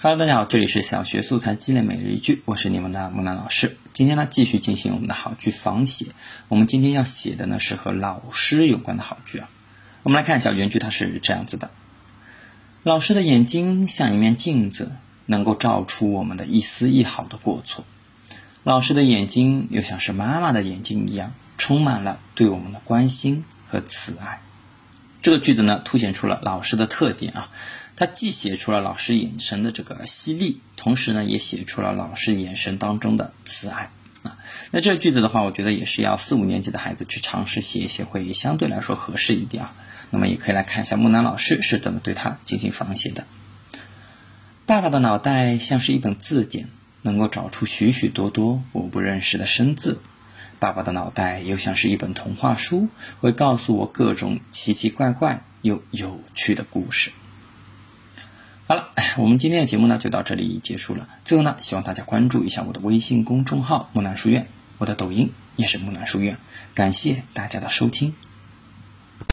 [0.00, 3.76] Hello，大家好，这里是小学素材积累每日一句，我是你们的木兰老师。
[3.92, 6.06] 今天呢，继续进行我们的好句仿写。
[6.46, 9.50] 我们今天要写的呢是和老师有关的好句啊。
[10.04, 11.72] 我们来看一下原句，它是这样子的：
[12.84, 14.92] 老师的眼睛像一面镜子，
[15.26, 17.84] 能够照出我们的一丝一毫的过错。
[18.62, 24.42] 老师的眼睛又像是妈妈的眼睛一样，充满了对我们的关心和慈爱。
[25.28, 27.50] 这个句子呢，凸显出了老师的特点啊。
[27.96, 33.90] 他既写出了老师眼神的这个犀利，同时呢，也写出了老师眼神当中的慈爱
[34.22, 34.38] 啊。
[34.70, 39.74] 那这个句子的话，我觉得也是要四五年级的孩子去尝试写一写，会相对来说合适一点啊。
[40.08, 43.26] 那么也可以来看一下木南老师是怎么对他进行仿写的。
[44.64, 46.70] 爸爸的脑袋像是一本字典，
[47.02, 50.00] 能够找出许许多多我不认识的生字。
[50.58, 52.88] 爸爸的脑袋又像是一本童话书，
[53.20, 57.10] 会告诉我各种奇奇怪怪又有趣的故事。
[58.66, 61.08] 好了，我们今天的节目呢就到这里结束了。
[61.24, 64.46] 最后呢，希望大家关注一下我的微信公众号“木兰书院”，
[64.78, 66.36] 我的抖音也是木兰书院。
[66.74, 68.14] 感谢大家的收听。